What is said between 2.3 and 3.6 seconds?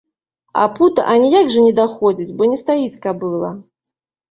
бо не стаіць кабыла.